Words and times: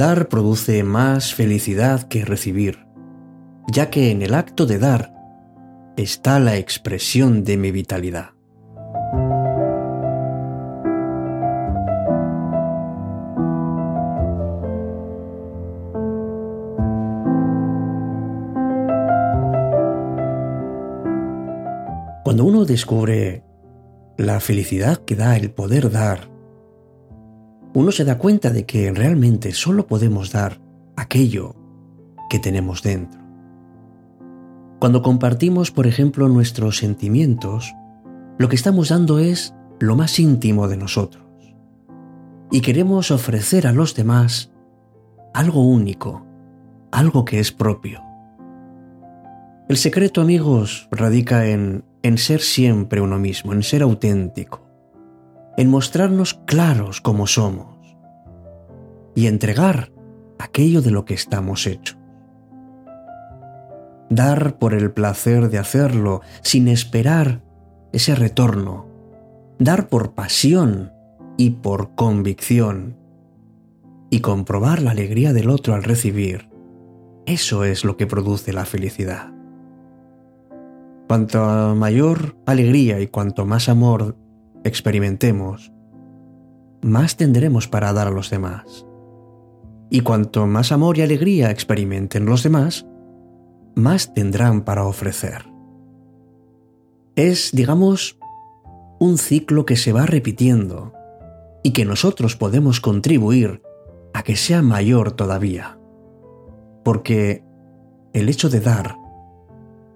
Dar 0.00 0.28
produce 0.28 0.82
más 0.82 1.34
felicidad 1.34 2.08
que 2.08 2.24
recibir, 2.24 2.86
ya 3.70 3.90
que 3.90 4.10
en 4.10 4.22
el 4.22 4.32
acto 4.32 4.64
de 4.64 4.78
dar 4.78 5.12
está 5.98 6.40
la 6.40 6.56
expresión 6.56 7.44
de 7.44 7.58
mi 7.58 7.70
vitalidad. 7.70 8.30
Cuando 22.24 22.46
uno 22.46 22.64
descubre 22.64 23.44
la 24.16 24.40
felicidad 24.40 24.96
que 25.04 25.14
da 25.14 25.36
el 25.36 25.50
poder 25.50 25.90
dar, 25.90 26.29
uno 27.72 27.92
se 27.92 28.04
da 28.04 28.18
cuenta 28.18 28.50
de 28.50 28.66
que 28.66 28.92
realmente 28.92 29.52
solo 29.52 29.86
podemos 29.86 30.32
dar 30.32 30.60
aquello 30.96 31.54
que 32.28 32.38
tenemos 32.38 32.82
dentro. 32.82 33.20
Cuando 34.80 35.02
compartimos, 35.02 35.70
por 35.70 35.86
ejemplo, 35.86 36.28
nuestros 36.28 36.78
sentimientos, 36.78 37.74
lo 38.38 38.48
que 38.48 38.56
estamos 38.56 38.88
dando 38.88 39.18
es 39.18 39.54
lo 39.78 39.94
más 39.94 40.18
íntimo 40.18 40.68
de 40.68 40.76
nosotros. 40.76 41.24
Y 42.50 42.62
queremos 42.62 43.10
ofrecer 43.10 43.66
a 43.66 43.72
los 43.72 43.94
demás 43.94 44.50
algo 45.34 45.62
único, 45.62 46.26
algo 46.90 47.24
que 47.24 47.38
es 47.38 47.52
propio. 47.52 48.02
El 49.68 49.76
secreto, 49.76 50.20
amigos, 50.20 50.88
radica 50.90 51.46
en, 51.46 51.84
en 52.02 52.18
ser 52.18 52.40
siempre 52.40 53.00
uno 53.00 53.18
mismo, 53.18 53.52
en 53.52 53.62
ser 53.62 53.82
auténtico 53.82 54.70
en 55.60 55.68
mostrarnos 55.68 56.32
claros 56.46 57.02
como 57.02 57.26
somos 57.26 57.69
y 59.14 59.26
entregar 59.26 59.92
aquello 60.38 60.82
de 60.82 60.90
lo 60.90 61.04
que 61.04 61.14
estamos 61.14 61.66
hechos. 61.66 61.98
Dar 64.08 64.58
por 64.58 64.74
el 64.74 64.90
placer 64.90 65.50
de 65.50 65.58
hacerlo 65.58 66.20
sin 66.42 66.66
esperar 66.68 67.42
ese 67.92 68.14
retorno. 68.14 68.88
Dar 69.58 69.88
por 69.88 70.14
pasión 70.14 70.92
y 71.36 71.50
por 71.50 71.94
convicción. 71.94 72.96
Y 74.10 74.20
comprobar 74.20 74.82
la 74.82 74.90
alegría 74.90 75.32
del 75.32 75.48
otro 75.48 75.74
al 75.74 75.84
recibir. 75.84 76.50
Eso 77.26 77.62
es 77.62 77.84
lo 77.84 77.96
que 77.96 78.08
produce 78.08 78.52
la 78.52 78.64
felicidad. 78.64 79.32
Cuanto 81.06 81.74
mayor 81.76 82.36
alegría 82.46 83.00
y 83.00 83.06
cuanto 83.06 83.46
más 83.46 83.68
amor 83.68 84.16
experimentemos, 84.64 85.72
más 86.82 87.16
tendremos 87.16 87.68
para 87.68 87.92
dar 87.92 88.08
a 88.08 88.12
los 88.12 88.30
demás. 88.30 88.86
Y 89.90 90.00
cuanto 90.00 90.46
más 90.46 90.70
amor 90.72 90.98
y 90.98 91.02
alegría 91.02 91.50
experimenten 91.50 92.24
los 92.24 92.44
demás, 92.44 92.86
más 93.74 94.14
tendrán 94.14 94.62
para 94.62 94.84
ofrecer. 94.84 95.46
Es, 97.16 97.50
digamos, 97.52 98.18
un 99.00 99.18
ciclo 99.18 99.66
que 99.66 99.76
se 99.76 99.92
va 99.92 100.06
repitiendo 100.06 100.92
y 101.62 101.72
que 101.72 101.84
nosotros 101.84 102.36
podemos 102.36 102.80
contribuir 102.80 103.62
a 104.14 104.22
que 104.22 104.36
sea 104.36 104.62
mayor 104.62 105.12
todavía. 105.12 105.78
Porque 106.84 107.44
el 108.12 108.28
hecho 108.28 108.48
de 108.48 108.60
dar 108.60 108.96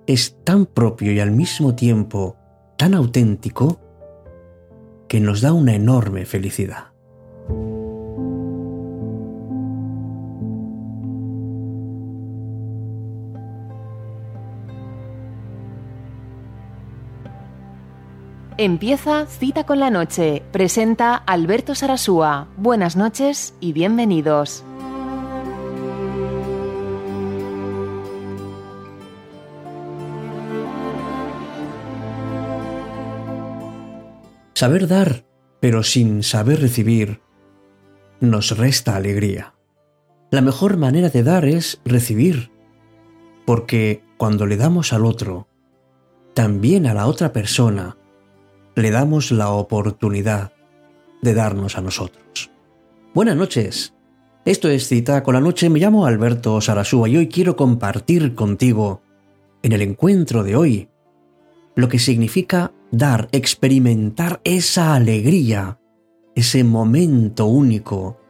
es 0.07 0.37
tan 0.45 0.67
propio 0.67 1.13
y 1.13 1.21
al 1.21 1.31
mismo 1.31 1.75
tiempo 1.75 2.37
tan 2.77 2.95
auténtico 2.95 3.81
que 5.09 5.21
nos 5.21 5.41
da 5.41 5.53
una 5.53 5.75
enorme 5.75 6.27
felicidad. 6.27 6.95
Empieza 18.57 19.27
Cita 19.27 19.67
con 19.67 19.81
la 19.81 19.91
Noche. 19.91 20.45
Presenta 20.53 21.17
Alberto 21.17 21.75
Sarasúa. 21.75 22.47
Buenas 22.57 22.95
noches 22.95 23.53
y 23.59 23.73
bienvenidos. 23.73 24.63
Saber 34.55 34.87
dar, 34.87 35.25
pero 35.59 35.83
sin 35.83 36.23
saber 36.23 36.61
recibir, 36.61 37.23
nos 38.21 38.57
resta 38.57 38.95
alegría. 38.95 39.55
La 40.31 40.43
mejor 40.43 40.77
manera 40.77 41.09
de 41.09 41.25
dar 41.25 41.45
es 41.45 41.81
recibir, 41.85 42.53
porque 43.47 44.05
cuando 44.17 44.47
le 44.47 44.57
damos 44.57 44.93
al 44.93 45.05
otro, 45.05 45.49
también 46.35 46.87
a 46.87 46.95
la 46.95 47.09
otra 47.09 47.33
persona, 47.33 47.97
le 48.75 48.91
damos 48.91 49.31
la 49.31 49.51
oportunidad 49.51 50.53
de 51.23 51.35
darnos 51.35 51.79
a 51.79 51.81
nosotros. 51.81 52.51
Buenas 53.15 53.37
noches. 53.37 53.95
Esto 54.45 54.69
es 54.69 54.89
Cita 54.89 55.23
con 55.23 55.35
la 55.35 55.41
Noche. 55.41 55.71
Me 55.71 55.79
llamo 55.79 56.07
Alberto 56.07 56.61
Sarasúa 56.61 57.09
y 57.09 57.17
hoy 57.17 57.29
quiero 57.29 57.57
compartir 57.57 58.35
contigo, 58.35 59.03
en 59.63 59.73
el 59.73 59.81
encuentro 59.81 60.45
de 60.45 60.57
hoy, 60.57 60.89
lo 61.75 61.89
que 61.89 61.99
significa 61.99 62.73
dar, 62.91 63.29
experimentar 63.33 64.41
esa 64.45 64.95
alegría, 64.95 65.79
ese 66.35 66.63
momento 66.65 67.47
único 67.47 68.21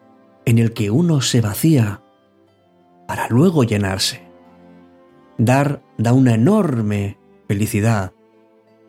en 0.44 0.58
el 0.58 0.72
que 0.72 0.90
uno 0.90 1.20
se 1.20 1.40
vacía 1.40 2.02
para 3.08 3.28
luego 3.28 3.64
llenarse. 3.64 4.22
Dar 5.36 5.82
da 5.98 6.12
una 6.12 6.34
enorme 6.34 7.18
felicidad 7.48 8.12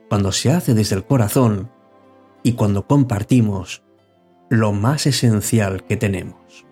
cuando 0.09 0.31
se 0.31 0.51
hace 0.51 0.73
desde 0.73 0.95
el 0.95 1.05
corazón 1.05 1.71
y 2.43 2.53
cuando 2.53 2.87
compartimos 2.87 3.83
lo 4.49 4.71
más 4.73 5.07
esencial 5.07 5.83
que 5.83 5.97
tenemos. 5.97 6.65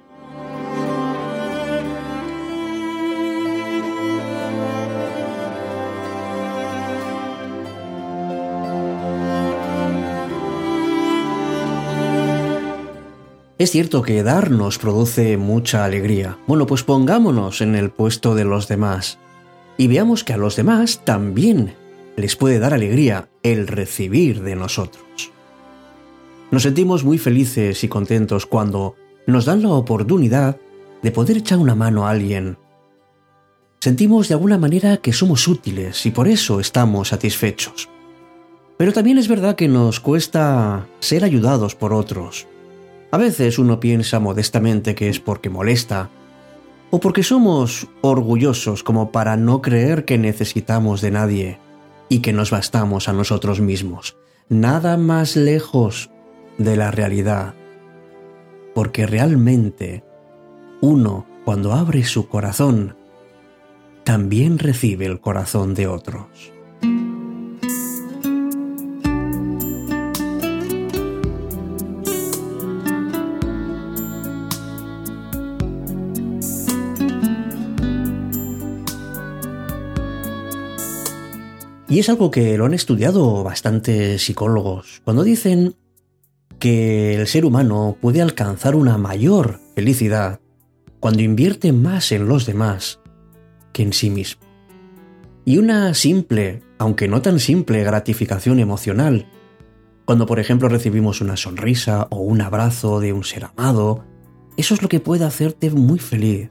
Es 13.63 13.71
cierto 13.71 14.01
que 14.01 14.23
dar 14.23 14.51
nos 14.51 14.77
produce 14.77 15.37
mucha 15.37 15.85
alegría. 15.85 16.37
Bueno, 16.47 16.67
pues 16.67 16.83
pongámonos 16.83 17.61
en 17.61 17.75
el 17.75 17.91
puesto 17.91 18.35
de 18.35 18.43
los 18.43 18.67
demás 18.67 19.19
y 19.77 19.87
veamos 19.87 20.23
que 20.23 20.33
a 20.33 20.37
los 20.37 20.57
demás 20.57 21.01
también 21.05 21.73
les 22.15 22.35
puede 22.35 22.59
dar 22.59 22.73
alegría 22.73 23.29
el 23.43 23.67
recibir 23.67 24.41
de 24.43 24.55
nosotros. 24.55 25.31
Nos 26.51 26.63
sentimos 26.63 27.03
muy 27.03 27.17
felices 27.17 27.83
y 27.83 27.87
contentos 27.87 28.45
cuando 28.45 28.95
nos 29.25 29.45
dan 29.45 29.63
la 29.63 29.69
oportunidad 29.69 30.57
de 31.01 31.11
poder 31.11 31.37
echar 31.37 31.57
una 31.57 31.75
mano 31.75 32.07
a 32.07 32.11
alguien. 32.11 32.57
Sentimos 33.79 34.27
de 34.27 34.35
alguna 34.35 34.57
manera 34.57 34.97
que 34.97 35.13
somos 35.13 35.47
útiles 35.47 36.05
y 36.05 36.11
por 36.11 36.27
eso 36.27 36.59
estamos 36.59 37.09
satisfechos. 37.09 37.89
Pero 38.77 38.93
también 38.93 39.17
es 39.17 39.27
verdad 39.27 39.55
que 39.55 39.67
nos 39.67 39.99
cuesta 39.99 40.87
ser 40.99 41.23
ayudados 41.23 41.75
por 41.75 41.93
otros 41.93 42.47
a 43.13 43.17
veces 43.17 43.59
uno 43.59 43.79
piensa 43.79 44.19
modestamente 44.19 44.95
que 44.95 45.07
es 45.07 45.19
porque 45.19 45.51
molesta, 45.51 46.09
o 46.89 46.99
porque 46.99 47.21
somos 47.21 47.85
orgullosos 48.01 48.81
como 48.81 49.11
para 49.11 49.37
no 49.37 49.61
creer 49.61 50.03
que 50.03 50.17
necesitamos 50.17 50.99
de 50.99 51.11
nadie 51.11 51.59
y 52.13 52.19
que 52.19 52.31
nos 52.31 52.51
bastamos 52.51 53.09
a 53.09 53.13
nosotros 53.13 53.59
mismos. 53.59 54.17
Nada 54.47 54.97
más 54.97 55.35
lejos 55.35 56.11
de 56.59 56.75
la 56.75 56.91
realidad. 56.91 57.55
Porque 58.75 59.07
realmente 59.07 60.03
uno, 60.79 61.25
cuando 61.43 61.73
abre 61.73 62.03
su 62.03 62.27
corazón, 62.27 62.95
también 64.03 64.59
recibe 64.59 65.07
el 65.07 65.21
corazón 65.21 65.73
de 65.73 65.87
otros. 65.87 66.53
Y 81.93 81.99
es 81.99 82.09
algo 82.09 82.31
que 82.31 82.57
lo 82.57 82.65
han 82.65 82.73
estudiado 82.73 83.43
bastantes 83.43 84.23
psicólogos. 84.23 85.03
Cuando 85.03 85.23
dicen 85.23 85.75
que 86.57 87.13
el 87.13 87.27
ser 87.27 87.45
humano 87.45 87.97
puede 88.01 88.19
alcanzar 88.19 88.75
una 88.75 88.97
mayor 88.97 89.59
felicidad 89.75 90.39
cuando 90.99 91.21
invierte 91.21 91.71
más 91.71 92.11
en 92.11 92.27
los 92.27 92.47
demás 92.47 92.99
que 93.73 93.83
en 93.83 93.93
sí 93.93 94.09
mismo. 94.09 94.41
Y 95.45 95.59
una 95.59 95.93
simple, 95.93 96.63
aunque 96.79 97.07
no 97.07 97.21
tan 97.21 97.39
simple, 97.39 97.83
gratificación 97.83 98.57
emocional, 98.57 99.27
cuando 100.05 100.25
por 100.25 100.39
ejemplo 100.39 100.69
recibimos 100.69 101.21
una 101.21 101.37
sonrisa 101.37 102.07
o 102.09 102.21
un 102.21 102.41
abrazo 102.41 103.01
de 103.01 103.13
un 103.13 103.23
ser 103.23 103.45
amado, 103.55 104.03
eso 104.57 104.73
es 104.73 104.81
lo 104.81 104.89
que 104.89 104.99
puede 104.99 105.25
hacerte 105.25 105.69
muy 105.69 105.99
feliz. 105.99 106.49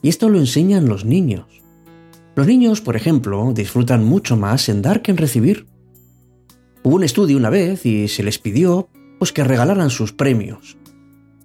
Y 0.00 0.08
esto 0.08 0.30
lo 0.30 0.38
enseñan 0.38 0.88
los 0.88 1.04
niños. 1.04 1.63
Los 2.36 2.46
niños, 2.46 2.80
por 2.80 2.96
ejemplo, 2.96 3.52
disfrutan 3.54 4.04
mucho 4.04 4.36
más 4.36 4.68
en 4.68 4.82
dar 4.82 5.02
que 5.02 5.12
en 5.12 5.16
recibir. 5.16 5.66
Hubo 6.82 6.96
un 6.96 7.04
estudio 7.04 7.36
una 7.36 7.50
vez 7.50 7.86
y 7.86 8.08
se 8.08 8.22
les 8.22 8.38
pidió 8.38 8.88
pues 9.18 9.32
que 9.32 9.44
regalaran 9.44 9.90
sus 9.90 10.12
premios. 10.12 10.76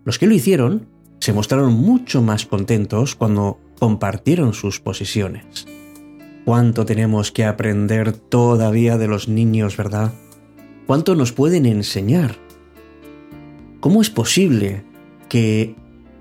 Los 0.03 0.17
que 0.17 0.25
lo 0.25 0.33
hicieron 0.33 0.87
se 1.19 1.33
mostraron 1.33 1.73
mucho 1.73 2.21
más 2.21 2.45
contentos 2.45 3.15
cuando 3.15 3.59
compartieron 3.79 4.53
sus 4.53 4.79
posesiones. 4.79 5.67
¿Cuánto 6.45 6.85
tenemos 6.85 7.31
que 7.31 7.45
aprender 7.45 8.11
todavía 8.13 8.97
de 8.97 9.07
los 9.07 9.27
niños, 9.27 9.77
verdad? 9.77 10.13
¿Cuánto 10.87 11.13
nos 11.13 11.31
pueden 11.31 11.67
enseñar? 11.67 12.35
¿Cómo 13.79 14.01
es 14.01 14.09
posible 14.09 14.83
que, 15.29 15.75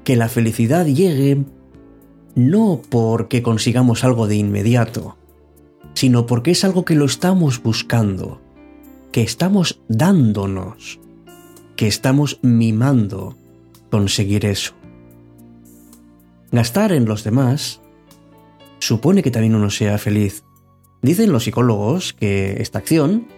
que 0.05 0.17
la 0.17 0.29
felicidad 0.29 0.85
llegue 0.85 1.45
no 2.35 2.81
porque 2.89 3.43
consigamos 3.43 4.05
algo 4.05 4.27
de 4.27 4.37
inmediato, 4.37 5.17
sino 5.95 6.27
porque 6.27 6.53
es 6.53 6.65
algo 6.65 6.85
que 6.85 6.95
lo 6.95 7.05
estamos 7.05 7.63
buscando, 7.63 8.41
que 9.13 9.23
estamos 9.23 9.81
dándonos, 9.89 11.01
que 11.77 11.87
estamos 11.87 12.39
mimando 12.43 13.37
conseguir 13.91 14.45
eso. 14.47 14.75
Gastar 16.53 16.93
en 16.93 17.05
los 17.05 17.25
demás 17.25 17.81
supone 18.79 19.23
que 19.23 19.31
también 19.31 19.55
uno 19.55 19.71
sea 19.71 19.99
feliz. 19.99 20.45
Dicen 21.03 21.33
los 21.33 21.45
psicólogos 21.45 22.13
que 22.13 22.63
esta 22.63 22.79
acción 22.79 23.29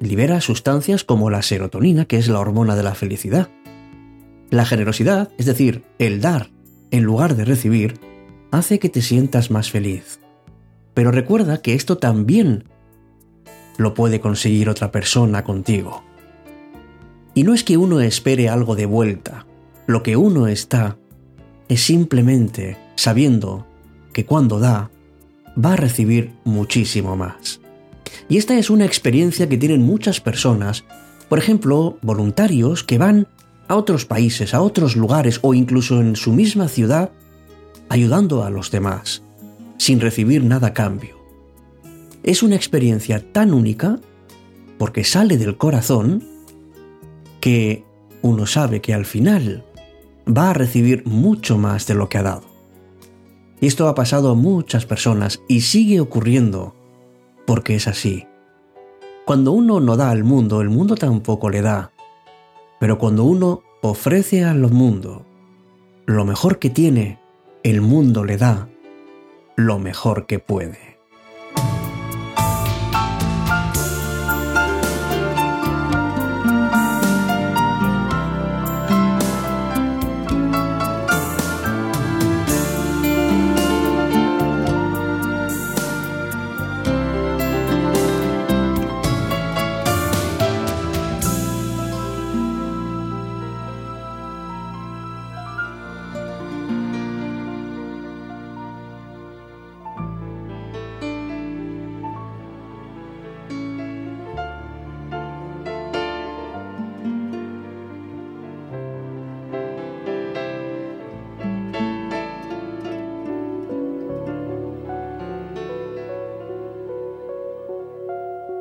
libera 0.00 0.40
sustancias 0.40 1.04
como 1.04 1.30
la 1.30 1.42
serotonina, 1.42 2.04
que 2.04 2.18
es 2.18 2.28
la 2.28 2.40
hormona 2.40 2.76
de 2.76 2.82
la 2.82 2.94
felicidad. 2.94 3.50
La 4.50 4.64
generosidad, 4.64 5.30
es 5.36 5.46
decir, 5.46 5.84
el 5.98 6.20
dar 6.20 6.50
en 6.90 7.04
lugar 7.04 7.36
de 7.36 7.44
recibir, 7.44 8.00
hace 8.50 8.78
que 8.78 8.88
te 8.88 9.02
sientas 9.02 9.50
más 9.50 9.70
feliz. 9.70 10.20
Pero 10.94 11.10
recuerda 11.10 11.62
que 11.62 11.74
esto 11.74 11.98
también 11.98 12.64
lo 13.76 13.94
puede 13.94 14.20
conseguir 14.20 14.68
otra 14.68 14.90
persona 14.90 15.44
contigo. 15.44 16.02
Y 17.34 17.44
no 17.44 17.54
es 17.54 17.62
que 17.62 17.76
uno 17.76 18.00
espere 18.00 18.48
algo 18.48 18.74
de 18.74 18.86
vuelta, 18.86 19.46
lo 19.86 20.02
que 20.02 20.16
uno 20.16 20.48
está 20.48 20.98
es 21.68 21.82
simplemente 21.82 22.76
sabiendo 22.96 23.66
que 24.12 24.24
cuando 24.24 24.58
da, 24.58 24.90
va 25.64 25.74
a 25.74 25.76
recibir 25.76 26.32
muchísimo 26.44 27.16
más. 27.16 27.60
Y 28.28 28.38
esta 28.38 28.58
es 28.58 28.70
una 28.70 28.84
experiencia 28.84 29.48
que 29.48 29.56
tienen 29.56 29.82
muchas 29.82 30.20
personas, 30.20 30.84
por 31.28 31.38
ejemplo, 31.38 31.98
voluntarios 32.02 32.82
que 32.82 32.98
van 32.98 33.28
a 33.68 33.76
otros 33.76 34.04
países, 34.04 34.54
a 34.54 34.60
otros 34.60 34.96
lugares 34.96 35.38
o 35.42 35.54
incluso 35.54 36.00
en 36.00 36.16
su 36.16 36.32
misma 36.32 36.68
ciudad, 36.68 37.12
ayudando 37.88 38.44
a 38.44 38.50
los 38.50 38.70
demás, 38.70 39.22
sin 39.78 40.00
recibir 40.00 40.44
nada 40.44 40.68
a 40.68 40.74
cambio. 40.74 41.18
Es 42.22 42.42
una 42.42 42.56
experiencia 42.56 43.32
tan 43.32 43.52
única, 43.52 44.00
porque 44.78 45.04
sale 45.04 45.38
del 45.38 45.56
corazón, 45.56 46.24
que 47.40 47.84
uno 48.22 48.46
sabe 48.46 48.80
que 48.80 48.94
al 48.94 49.06
final 49.06 49.64
va 50.26 50.50
a 50.50 50.54
recibir 50.54 51.06
mucho 51.06 51.58
más 51.58 51.86
de 51.86 51.94
lo 51.94 52.08
que 52.08 52.18
ha 52.18 52.22
dado. 52.22 52.42
Y 53.60 53.66
esto 53.66 53.88
ha 53.88 53.94
pasado 53.94 54.30
a 54.30 54.34
muchas 54.34 54.86
personas 54.86 55.40
y 55.48 55.62
sigue 55.62 56.00
ocurriendo 56.00 56.74
porque 57.46 57.74
es 57.74 57.88
así. 57.88 58.26
Cuando 59.24 59.52
uno 59.52 59.80
no 59.80 59.96
da 59.96 60.10
al 60.10 60.24
mundo, 60.24 60.60
el 60.60 60.70
mundo 60.70 60.94
tampoco 60.94 61.50
le 61.50 61.62
da. 61.62 61.92
Pero 62.78 62.98
cuando 62.98 63.24
uno 63.24 63.62
ofrece 63.82 64.44
al 64.44 64.70
mundo 64.70 65.24
lo 66.06 66.24
mejor 66.24 66.58
que 66.58 66.70
tiene, 66.70 67.18
el 67.68 67.82
mundo 67.82 68.24
le 68.24 68.38
da 68.38 68.68
lo 69.54 69.78
mejor 69.78 70.26
que 70.26 70.38
puede. 70.38 70.97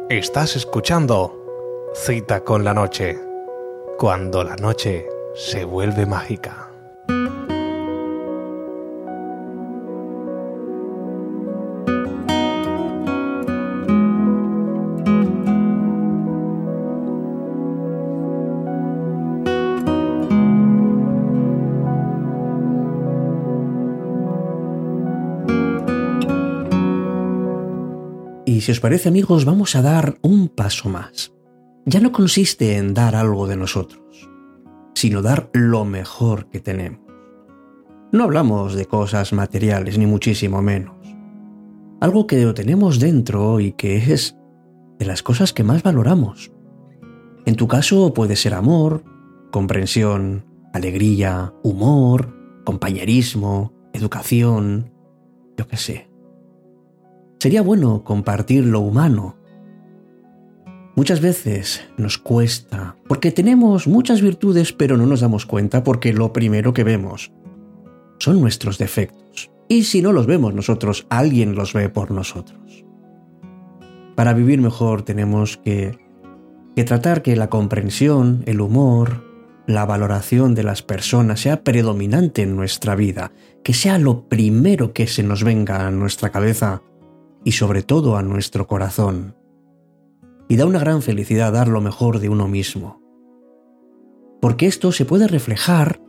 Estás 0.10 0.56
escuchando 0.56 1.92
Cita 1.94 2.42
con 2.42 2.64
la 2.64 2.74
Noche, 2.74 3.20
cuando 3.98 4.42
la 4.42 4.56
noche 4.56 5.06
se 5.36 5.66
vuelve 5.66 6.06
mágica. 6.06 6.67
Y 28.48 28.62
si 28.62 28.72
os 28.72 28.80
parece 28.80 29.10
amigos, 29.10 29.44
vamos 29.44 29.76
a 29.76 29.82
dar 29.82 30.20
un 30.22 30.48
paso 30.48 30.88
más. 30.88 31.34
Ya 31.86 32.00
no 32.00 32.14
consiste 32.14 32.78
en 32.78 32.94
dar 32.94 33.14
algo 33.14 33.46
de 33.46 33.58
nosotros, 33.58 34.30
sino 34.96 35.22
dar 35.22 35.50
lo 35.52 35.84
mejor 35.84 36.48
que 36.48 36.62
tenemos. 36.62 37.02
No 38.14 38.24
hablamos 38.24 38.74
de 38.74 38.86
cosas 38.86 39.34
materiales, 39.34 39.98
ni 39.98 40.06
muchísimo 40.06 40.62
menos. 40.62 40.96
Algo 42.00 42.26
que 42.26 42.42
lo 42.42 42.54
tenemos 42.54 43.02
dentro 43.02 43.60
y 43.60 43.74
que 43.74 43.98
es 43.98 44.38
de 44.98 45.06
las 45.06 45.24
cosas 45.24 45.52
que 45.52 45.66
más 45.66 45.84
valoramos. 45.84 46.50
En 47.46 47.58
tu 47.58 47.68
caso 47.68 48.14
puede 48.14 48.38
ser 48.38 48.54
amor, 48.54 49.04
comprensión, 49.52 50.46
alegría, 50.72 51.54
humor, 51.64 52.34
compañerismo, 52.64 53.74
educación, 53.92 54.94
yo 55.58 55.68
qué 55.68 55.76
sé. 55.76 56.17
Sería 57.40 57.62
bueno 57.62 58.04
compartir 58.04 58.66
lo 58.66 58.80
humano. 58.80 59.36
Muchas 60.96 61.22
veces 61.22 61.88
nos 61.96 62.18
cuesta, 62.18 62.96
porque 63.08 63.32
tenemos 63.32 63.88
muchas 63.88 64.22
virtudes 64.22 64.74
pero 64.74 64.98
no 64.98 65.06
nos 65.06 65.22
damos 65.22 65.46
cuenta 65.46 65.84
porque 65.84 66.14
lo 66.14 66.34
primero 66.34 66.74
que 66.74 66.84
vemos 66.84 67.32
son 68.18 68.42
nuestros 68.42 68.80
defectos. 68.80 69.52
Y 69.68 69.84
si 69.84 70.02
no 70.02 70.14
los 70.14 70.26
vemos 70.26 70.56
nosotros, 70.56 71.06
alguien 71.10 71.54
los 71.54 71.74
ve 71.74 71.90
por 71.90 72.10
nosotros. 72.10 72.86
Para 74.16 74.34
vivir 74.34 74.60
mejor 74.60 75.04
tenemos 75.04 75.58
que, 75.58 76.00
que 76.76 76.84
tratar 76.84 77.22
que 77.22 77.36
la 77.36 77.52
comprensión, 77.52 78.42
el 78.48 78.62
humor, 78.62 79.24
la 79.68 79.86
valoración 79.86 80.56
de 80.56 80.64
las 80.64 80.82
personas 80.82 81.42
sea 81.42 81.64
predominante 81.64 82.42
en 82.42 82.56
nuestra 82.56 82.96
vida, 82.96 83.32
que 83.64 83.76
sea 83.76 84.00
lo 84.00 84.28
primero 84.28 84.94
que 84.94 85.06
se 85.06 85.22
nos 85.22 85.44
venga 85.44 85.86
a 85.86 85.92
nuestra 85.92 86.32
cabeza 86.32 86.82
y 87.48 87.54
sobre 87.54 87.82
todo 87.82 88.18
a 88.18 88.24
nuestro 88.24 88.68
corazón. 88.68 89.34
Y 90.50 90.58
da 90.58 90.66
una 90.66 90.80
gran 90.80 91.02
felicidad 91.02 91.54
dar 91.54 91.70
lo 91.70 91.80
mejor 91.80 92.20
de 92.20 92.28
uno 92.28 92.50
mismo. 92.50 93.02
Porque 94.42 94.66
esto 94.66 94.92
se 94.92 95.06
puede 95.06 95.30
reflejar 95.30 96.02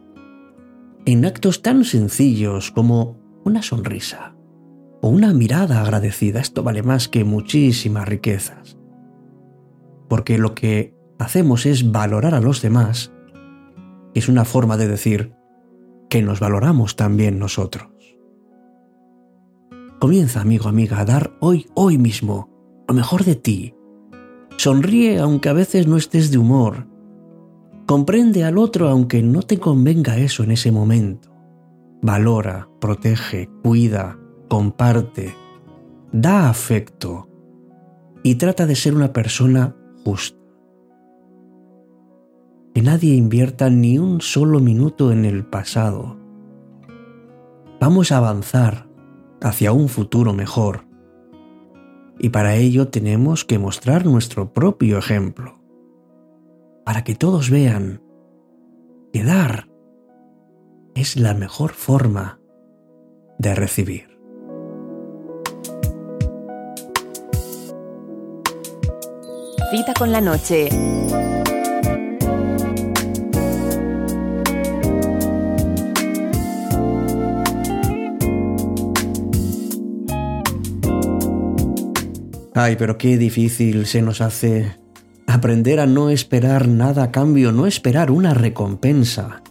en 1.07 1.25
actos 1.25 1.62
tan 1.62 1.85
sencillos 1.85 2.73
como 2.73 3.21
una 3.45 3.62
sonrisa 3.62 4.35
o 5.00 5.11
una 5.11 5.33
mirada 5.33 5.80
agradecida. 5.80 6.40
Esto 6.40 6.64
vale 6.64 6.83
más 6.83 7.07
que 7.07 7.23
muchísimas 7.23 8.09
riquezas. 8.09 8.76
Porque 10.09 10.38
lo 10.38 10.57
que 10.57 10.92
hacemos 11.21 11.66
es 11.66 11.92
valorar 11.92 12.35
a 12.35 12.40
los 12.40 12.62
demás, 12.62 13.12
es 14.12 14.28
una 14.28 14.45
forma 14.45 14.76
de 14.76 14.88
decir 14.88 15.37
que 16.11 16.21
nos 16.21 16.40
valoramos 16.40 16.97
también 16.97 17.38
nosotros. 17.38 17.98
Comienza, 19.99 20.40
amigo, 20.40 20.69
amiga, 20.69 21.00
a 21.00 21.05
dar 21.05 21.33
hoy, 21.40 21.67
hoy 21.75 21.99
mismo, 21.99 22.49
lo 22.87 22.95
mejor 22.95 23.25
de 23.25 23.35
ti. 23.35 23.75
Sonríe 24.57 25.19
aunque 25.19 25.49
a 25.49 25.52
veces 25.52 25.88
no 25.88 25.97
estés 25.97 26.31
de 26.31 26.38
humor. 26.38 26.87
Comprende 27.85 28.45
al 28.45 28.59
otro 28.59 28.88
aunque 28.88 29.25
no 29.25 29.43
te 29.43 29.59
convenga 29.59 30.17
eso 30.17 30.45
en 30.45 30.52
ese 30.52 30.71
momento. 30.71 31.31
Valora, 32.00 32.69
protege, 32.81 33.50
cuida, 33.64 34.17
comparte, 34.49 35.35
da 36.12 36.49
afecto 36.49 37.28
y 38.23 38.37
trata 38.37 38.67
de 38.67 38.76
ser 38.76 38.95
una 38.95 39.12
persona 39.12 39.75
justa. 40.05 40.38
Que 42.73 42.83
nadie 42.83 43.17
invierta 43.17 43.69
ni 43.69 43.99
un 43.99 44.21
solo 44.21 44.61
minuto 44.61 45.11
en 45.11 45.25
el 45.25 45.45
pasado. 45.45 46.17
Vamos 47.81 48.12
a 48.12 48.19
avanzar 48.19 48.88
hacia 49.40 49.73
un 49.73 49.88
futuro 49.88 50.33
mejor. 50.33 50.87
Y 52.18 52.30
para 52.30 52.57
ello 52.57 52.88
tenemos 52.88 53.45
que 53.45 53.59
mostrar 53.59 54.04
nuestro 54.04 54.52
propio 54.52 54.99
ejemplo. 54.99 55.59
Para 56.85 57.04
que 57.04 57.14
todos 57.14 57.50
vean 57.50 58.02
que 59.12 59.23
dar 59.23 59.68
es 60.95 61.16
la 61.16 61.35
mejor 61.35 61.73
forma 61.73 62.40
de 63.38 63.54
recibir. 63.54 64.18
Cita 69.71 69.92
con 69.99 70.11
la 70.11 70.21
noche. 70.21 70.71
Ay, 82.61 82.75
pero 82.75 82.99
qué 82.99 83.17
difícil 83.19 83.87
se 83.87 84.03
nos 84.03 84.21
hace 84.21 84.75
aprender 85.29 85.79
a 85.79 85.87
no 85.87 86.11
esperar 86.11 86.67
nada 86.67 87.05
a 87.05 87.12
cambio, 87.12 87.53
no 87.53 87.69
esperar 87.69 88.11
una 88.11 88.35
recompensa. 88.35 89.45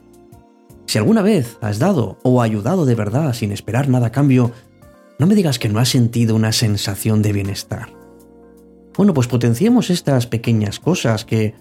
Si 0.88 0.98
alguna 0.98 1.22
vez 1.22 1.58
has 1.62 1.80
dado 1.80 2.18
o 2.24 2.42
ayudado 2.42 2.86
de 2.86 2.96
verdad 2.96 3.32
sin 3.32 3.54
esperar 3.54 3.88
nada 3.88 4.08
a 4.08 4.12
cambio, 4.12 4.52
no 5.20 5.26
me 5.26 5.36
digas 5.36 5.58
que 5.58 5.70
no 5.70 5.80
has 5.80 5.88
sentido 5.88 6.36
una 6.36 6.52
sensación 6.52 7.22
de 7.22 7.32
bienestar. 7.32 7.94
Bueno, 8.98 9.14
pues 9.14 9.28
potenciemos 9.28 9.90
estas 9.90 10.28
pequeñas 10.28 10.82
cosas 10.82 11.24
que, 11.24 11.56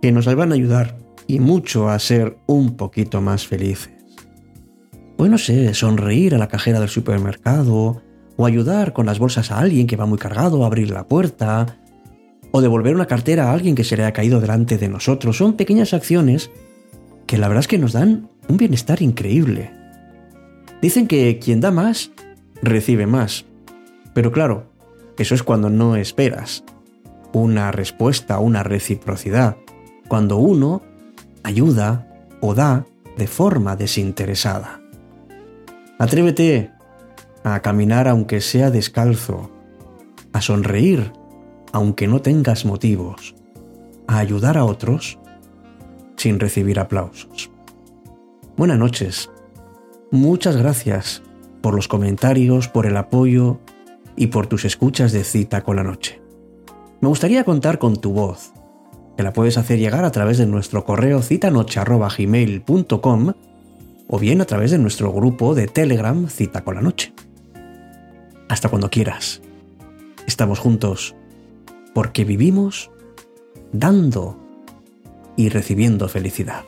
que 0.00 0.12
nos 0.12 0.34
van 0.34 0.50
a 0.50 0.54
ayudar 0.54 0.96
y 1.26 1.40
mucho 1.40 1.90
a 1.90 1.98
ser 1.98 2.38
un 2.46 2.78
poquito 2.78 3.20
más 3.20 3.46
felices. 3.46 3.92
Bueno, 5.18 5.36
sé, 5.36 5.74
sonreír 5.74 6.34
a 6.34 6.38
la 6.38 6.48
cajera 6.48 6.80
del 6.80 6.88
supermercado, 6.88 8.00
o 8.40 8.46
ayudar 8.46 8.94
con 8.94 9.04
las 9.04 9.18
bolsas 9.18 9.50
a 9.50 9.58
alguien 9.58 9.86
que 9.86 9.96
va 9.96 10.06
muy 10.06 10.16
cargado, 10.16 10.64
abrir 10.64 10.90
la 10.90 11.06
puerta, 11.06 11.76
o 12.52 12.62
devolver 12.62 12.94
una 12.94 13.04
cartera 13.04 13.50
a 13.50 13.52
alguien 13.52 13.74
que 13.74 13.84
se 13.84 13.98
le 13.98 14.06
ha 14.06 14.14
caído 14.14 14.40
delante 14.40 14.78
de 14.78 14.88
nosotros. 14.88 15.36
Son 15.36 15.58
pequeñas 15.58 15.92
acciones 15.92 16.50
que 17.26 17.36
la 17.36 17.48
verdad 17.48 17.60
es 17.60 17.68
que 17.68 17.76
nos 17.76 17.92
dan 17.92 18.30
un 18.48 18.56
bienestar 18.56 19.02
increíble. 19.02 19.72
Dicen 20.80 21.06
que 21.06 21.38
quien 21.38 21.60
da 21.60 21.70
más, 21.70 22.12
recibe 22.62 23.06
más. 23.06 23.44
Pero 24.14 24.32
claro, 24.32 24.72
eso 25.18 25.34
es 25.34 25.42
cuando 25.42 25.68
no 25.68 25.96
esperas 25.96 26.64
una 27.34 27.70
respuesta, 27.72 28.38
una 28.38 28.62
reciprocidad. 28.62 29.58
Cuando 30.08 30.38
uno 30.38 30.80
ayuda 31.42 32.08
o 32.40 32.54
da 32.54 32.86
de 33.18 33.26
forma 33.26 33.76
desinteresada. 33.76 34.80
Atrévete 35.98 36.79
a 37.44 37.60
caminar 37.60 38.08
aunque 38.08 38.40
sea 38.40 38.70
descalzo, 38.70 39.50
a 40.32 40.40
sonreír 40.40 41.12
aunque 41.72 42.08
no 42.08 42.20
tengas 42.20 42.64
motivos, 42.64 43.36
a 44.06 44.18
ayudar 44.18 44.56
a 44.58 44.64
otros 44.64 45.18
sin 46.16 46.40
recibir 46.40 46.80
aplausos. 46.80 47.50
Buenas 48.56 48.78
noches. 48.78 49.30
Muchas 50.10 50.56
gracias 50.56 51.22
por 51.62 51.74
los 51.74 51.86
comentarios, 51.86 52.66
por 52.68 52.86
el 52.86 52.96
apoyo 52.96 53.60
y 54.16 54.26
por 54.28 54.46
tus 54.48 54.64
escuchas 54.64 55.12
de 55.12 55.22
cita 55.24 55.62
con 55.62 55.76
la 55.76 55.84
noche. 55.84 56.22
Me 57.00 57.08
gustaría 57.08 57.44
contar 57.44 57.78
con 57.78 57.96
tu 57.96 58.12
voz, 58.12 58.52
que 59.16 59.22
la 59.22 59.32
puedes 59.32 59.56
hacer 59.56 59.78
llegar 59.78 60.04
a 60.04 60.10
través 60.10 60.36
de 60.38 60.46
nuestro 60.46 60.84
correo 60.84 61.22
citanoche.gmail.com 61.22 63.32
o 64.08 64.18
bien 64.18 64.40
a 64.40 64.44
través 64.44 64.72
de 64.72 64.78
nuestro 64.78 65.12
grupo 65.12 65.54
de 65.54 65.68
Telegram 65.68 66.26
Cita 66.28 66.64
con 66.64 66.74
la 66.74 66.82
Noche 66.82 67.14
hasta 68.50 68.68
cuando 68.68 68.90
quieras. 68.90 69.40
Estamos 70.26 70.58
juntos 70.58 71.14
porque 71.94 72.24
vivimos 72.24 72.90
dando 73.72 74.36
y 75.36 75.50
recibiendo 75.50 76.08
felicidad. 76.08 76.64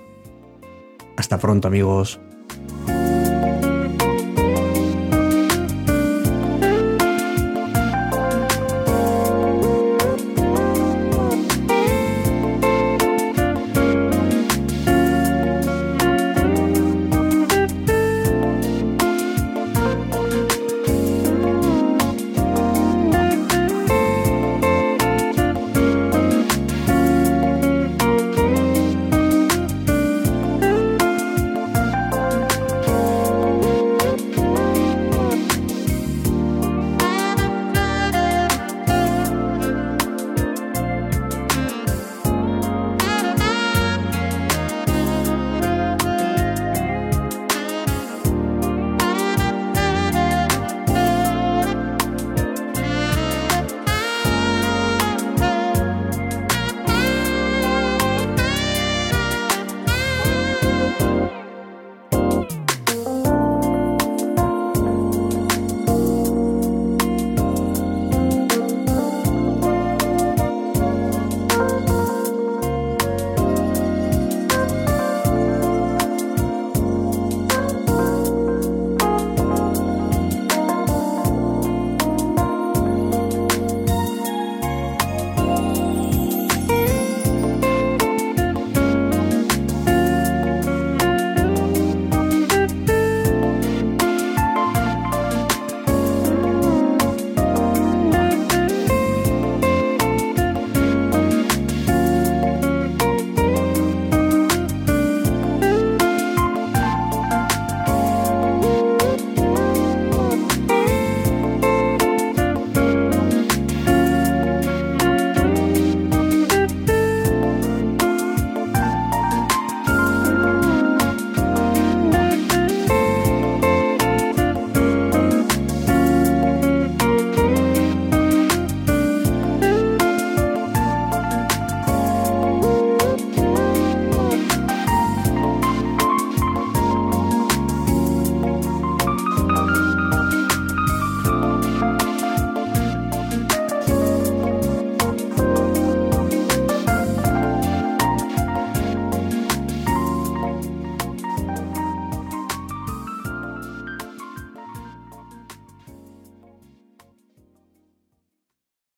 Hasta 1.16 1.38
pronto 1.38 1.66
amigos. 1.66 2.20